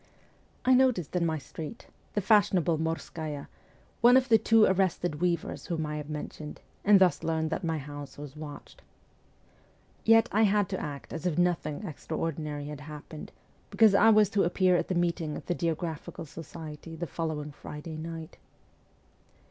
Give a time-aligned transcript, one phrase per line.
[0.65, 3.47] I noticed in my street the fashionable Morskaya
[4.01, 7.77] one of the two arrested weavers whom I have mentioned, and thus learned that my
[7.77, 8.81] house was watched.
[10.03, 13.31] Yet I had to act as if nothing extraordinary had happened,
[13.69, 17.95] because I was to appear at the meeting of the Geographical Society the following Friday
[17.95, 18.37] night.